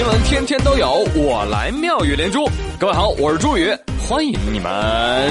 [0.00, 2.48] 新闻天天都有，我来妙语连珠。
[2.78, 5.30] 各位好，我是朱宇，欢迎你们。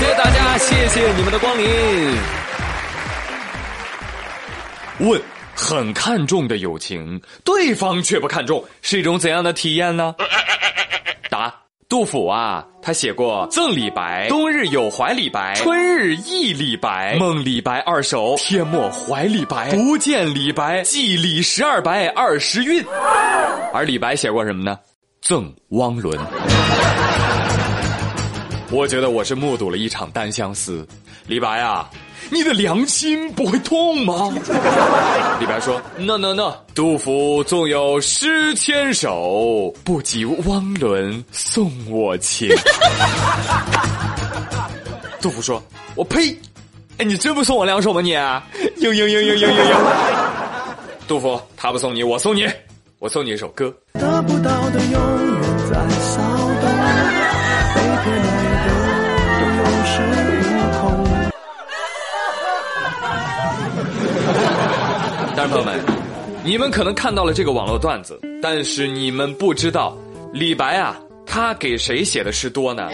[0.00, 1.68] 谢谢大家，谢谢你们的光临。
[5.00, 5.20] 问：
[5.54, 10.14] 很看重的友情，对方却不看重，是一种怎样的体验呢？
[11.28, 11.52] 答：
[11.88, 17.14] 杜甫啊，他写过《赠李白》：“冬日有怀李白，春日忆李白。
[17.16, 19.70] 梦李白二首，天末怀李白。
[19.70, 22.84] 不见李白，寄李十二白二十韵。
[23.72, 24.76] ”而李白写过什么呢？
[25.28, 26.18] 《赠汪伦
[28.72, 30.84] 》。我觉得我是目睹了一场单相思。
[31.28, 31.88] 李白啊，
[32.30, 34.32] 你的良心不会痛吗？
[35.40, 42.48] 李白说：“No No No，杜甫纵有诗千首，不及汪伦送我情。
[45.20, 45.62] ”杜甫说
[45.94, 46.36] ：“我呸！
[46.98, 48.14] 哎，你真不送我两首吗你？
[48.14, 48.40] 嘤
[48.78, 49.76] 嘤嘤嘤嘤嘤嘤！
[51.06, 52.46] 杜甫，他不送你，我送你，
[52.98, 53.72] 我送你一首歌。
[53.94, 55.88] 得不到的永远在
[65.36, 65.78] 但是朋友们，
[66.42, 69.94] 你们可能看到了这个网络段子，但是你们不知道，
[70.32, 72.88] 李白啊，他给谁写的诗多呢？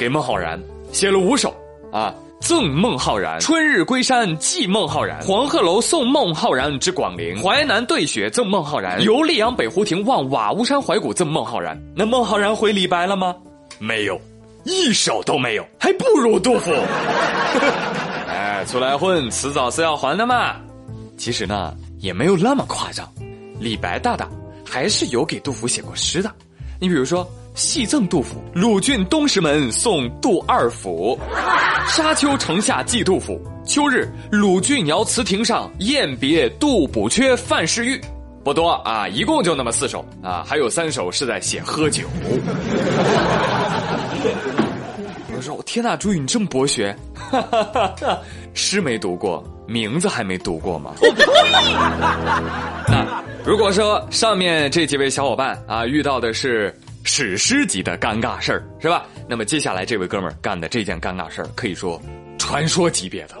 [0.00, 0.58] 给孟浩然
[0.92, 1.54] 写了五首
[1.92, 11.78] 啊，赠孟浩然，春日归山寄孟浩然，黄鹤楼送孟浩然之广陵，淮南对雪赠孟浩然，游溧阳北湖亭望瓦屋山怀古赠孟浩然。
[11.94, 13.36] 那孟浩然回李白了吗？
[13.78, 14.18] 没有，
[14.64, 16.72] 一首都没有，还不如杜甫。
[18.32, 20.56] 哎，出来混，迟早是要还的嘛。
[21.22, 23.08] 其实呢，也没有那么夸张。
[23.60, 24.28] 李白大大
[24.68, 26.28] 还是有给杜甫写过诗的。
[26.80, 31.16] 你比如说，戏赠杜甫：鲁郡东石门送杜二府，
[31.86, 33.40] 沙丘城下寄杜甫。
[33.64, 38.00] 秋日，鲁郡瑶祠亭上宴别杜补缺范氏玉。
[38.42, 42.02] 不多啊，一共就那么四首啊，还有三首是在写喝酒。
[45.36, 46.96] 我说，我天呐，朱宇你这么博学，
[48.54, 49.40] 诗没读过。
[49.72, 50.94] 名字还没读过吗？
[52.86, 59.04] 那如果说上面这几位小伙伴啊遇到的是史诗级的尴尬事儿，是吧？
[59.26, 62.00] 那么接下来这位哥们儿干的这件尴尬事儿，可以说
[62.38, 63.36] 传说级别的。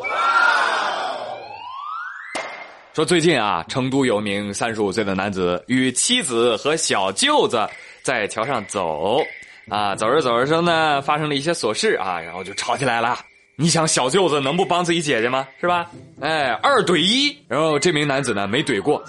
[2.94, 7.66] 说最近啊，成都有名三十五岁的男子与妻子和小舅子
[8.02, 9.22] 在桥上走，
[9.68, 13.18] 啊，走着走着时呢，发生了一些琐事啊，然后就吵起来了。
[13.62, 15.46] 你想小舅子能不帮自己姐姐吗？
[15.60, 15.86] 是吧？
[16.20, 19.00] 哎，二怼一，然后这名男子呢没怼过，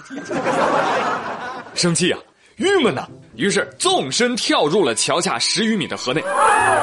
[1.74, 2.20] 生气啊，
[2.58, 6.24] 郁闷呐，于是纵身跳入了桥下十余米的河内。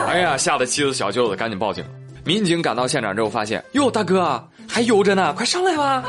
[0.09, 1.85] 哎呀，吓得妻子小舅子赶紧报警。
[2.25, 6.05] 民警赶到现场之后发现，哟，大哥还游着呢，快上来吧。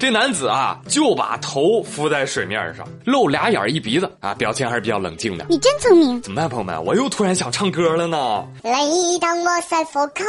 [0.00, 5.44] 这男子啊，就把头浮在水面上，露俩眼一鼻子啊，表情还是比较冷静的。
[5.50, 6.18] 你真聪明。
[6.22, 6.82] 怎么办，朋友们？
[6.82, 8.46] 我又突然想唱歌了呢。
[8.62, 8.80] 来，
[9.20, 10.24] 当我赛佛夸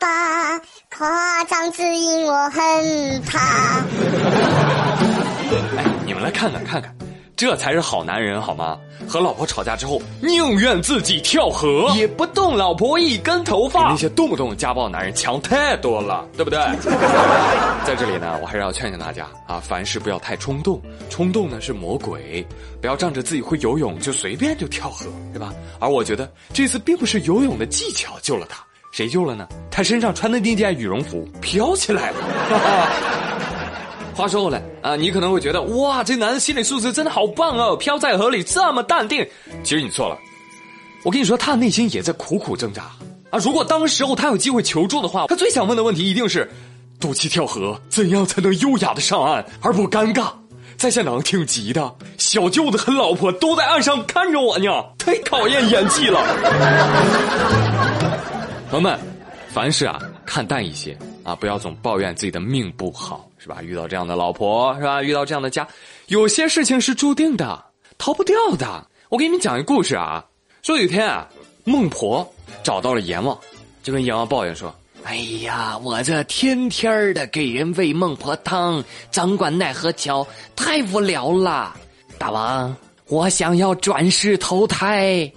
[0.00, 0.60] 吧，
[0.98, 3.38] 夸张只因我很怕。
[5.78, 6.92] 哎，你们来看看，看看。
[7.36, 8.78] 这才是好男人，好吗？
[9.06, 13.88] 和老婆吵架之后，宁愿自己跳河，也不动老婆一根头发。
[13.88, 16.58] 比那些动不动家暴男人强太多了，对不对？
[17.84, 20.80] 在这里呢，我还是要劝劝大家啊，凡事不要太冲动，
[21.10, 22.44] 冲动呢是魔鬼，
[22.80, 25.04] 不要仗着自己会游泳就随便就跳河，
[25.34, 25.52] 对吧？
[25.78, 29.46] 而我觉得这次并不是游泳的技巧救了他，谁救了呢？
[29.70, 33.25] 他身上穿的那件羽绒服飘起来了。
[34.16, 39.22] 话说回来啊，你可能会觉得哇，这男人心理素质真的好棒哦，飘在河里这么淡定。
[39.62, 40.16] 其实你错了，
[41.04, 42.84] 我跟你说，他的内心也在苦苦挣扎
[43.28, 43.38] 啊。
[43.38, 46.50] 如果当时候他有机会求助的话，他最想问的问题一定是：
[46.98, 50.28] 赌气跳河，怎样才能优雅的上岸而不尴尬？
[50.78, 56.22] 在现场挺急的，小舅子和老婆都在岸上看着我呢，太考验演技了。
[58.70, 58.98] 朋友们，
[59.52, 60.96] 凡事啊，看淡一些。
[61.26, 63.60] 啊，不要总抱怨自己的命不好，是吧？
[63.60, 65.02] 遇到这样的老婆，是吧？
[65.02, 65.66] 遇到这样的家，
[66.06, 67.64] 有些事情是注定的，
[67.98, 68.86] 逃不掉的。
[69.08, 70.24] 我给你们讲一个故事啊，
[70.62, 71.28] 说有一天啊，
[71.64, 72.24] 孟婆
[72.62, 73.36] 找到了阎王，
[73.82, 78.80] 就跟阎王抱怨说：“哎呀，我这天天的给人喂孟婆汤，
[79.10, 80.24] 掌管奈何桥，
[80.54, 81.74] 太无聊了。
[82.18, 82.72] 大王，
[83.08, 85.28] 我想要转世投胎。”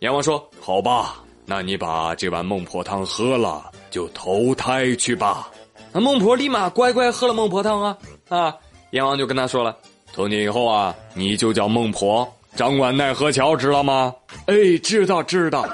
[0.00, 5.48] 阎王说：“好吧，那你把这碗孟婆汤喝了。”就投胎去吧，
[5.92, 7.96] 那孟婆立马乖乖喝了孟婆汤啊
[8.28, 8.54] 啊！
[8.90, 9.76] 阎王就跟他说了，
[10.12, 12.26] 从今以后啊，你就叫孟婆，
[12.56, 14.14] 掌管奈何桥，知道吗？
[14.46, 15.66] 哎，知道知道。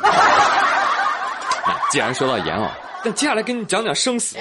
[1.66, 2.70] 那 既然说到阎王，
[3.04, 4.36] 那接下来跟你讲讲生死。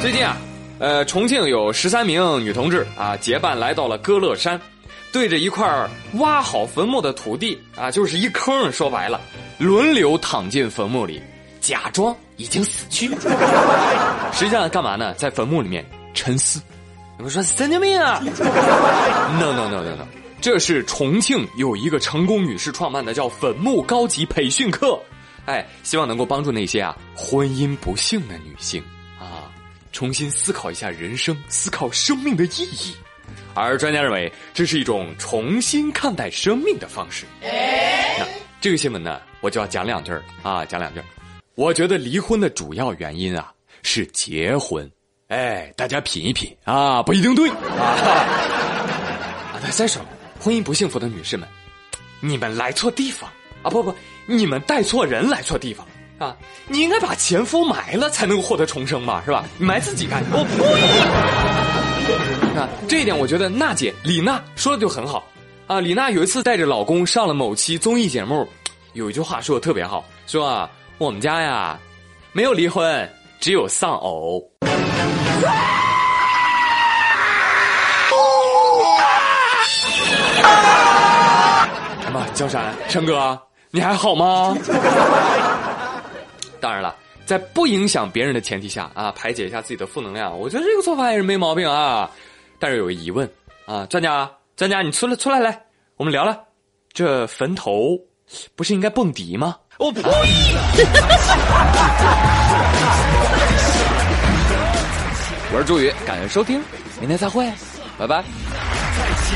[0.00, 0.36] 最近啊，
[0.78, 4.60] 呃，重庆有十三名女同志啊结伴来到了歌乐山，
[5.12, 9.20] 对着一块挖好坟墓的土地啊，就是一坑，说白了，
[9.62, 11.22] 轮流躺进坟墓里，
[11.60, 13.06] 假装已经死去。
[14.34, 15.14] 实际上干嘛呢？
[15.14, 16.60] 在坟墓里面沉思。
[17.16, 20.04] 你们说神经病啊？No No No No No，
[20.40, 24.98] 这是重庆有一个成功女士创办的叫坟墓高级培训课，
[25.46, 28.82] 哎，希望能够帮助那些啊婚姻不幸的女性
[29.16, 29.46] 啊。
[29.92, 32.96] 重新思考一下人生，思考生命的意义。
[33.54, 37.26] 而专家认为，这是一种重新看待生命的方式。
[37.42, 38.26] 那
[38.62, 41.04] 这个新闻呢，我就要讲两句儿啊，讲两句儿。
[41.56, 44.88] 我觉得离婚的主要原因啊是结婚。
[45.26, 47.82] 哎，大家品一品啊，不一定对 啊。
[49.52, 51.48] 啊，再说了，婚姻不幸福的女士们，
[52.20, 53.28] 你们来错地方
[53.64, 53.68] 啊！
[53.68, 53.92] 不不，
[54.26, 55.84] 你们带错人来错地方。
[56.20, 56.36] 啊，
[56.68, 59.44] 你应该把前夫埋了才能获得重生吧，是吧？
[59.58, 60.22] 埋自己干？
[60.30, 60.62] 我呸！
[62.60, 65.26] 啊，这一点我觉得娜姐李娜说的就很好。
[65.72, 68.46] 啊，李娜有一次带着老公上了某期综艺节目，
[68.92, 71.80] 有一句话说的特别好，说啊，我们家呀
[72.32, 73.10] 没有离婚，
[73.40, 74.38] 只有丧偶。
[82.02, 82.26] 什么？
[82.34, 83.40] 江山，山哥，
[83.70, 84.54] 你还好吗？
[86.60, 86.94] 当然了，
[87.24, 92.10] 在不影响别人的前提下啊，排解一下自己的负能量，我觉得这个做法也是没毛病啊。
[92.58, 93.26] 但是有个疑问
[93.64, 94.30] 啊，专家，
[94.62, 95.60] 专家，你出来，出来，来，
[95.96, 96.40] 我们聊聊，
[96.92, 97.98] 这坟头
[98.54, 99.56] 不是应该蹦迪吗？
[99.76, 100.00] 我呸！
[105.52, 106.62] 我是朱宇，感谢收听，
[107.00, 107.44] 明天再会，
[107.98, 108.22] 拜拜。
[108.22, 109.34] 再强，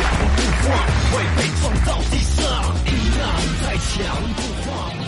[0.62, 0.68] 不
[1.16, 2.46] 会被撞到地上，
[2.86, 3.26] 一样
[3.64, 5.05] 再强。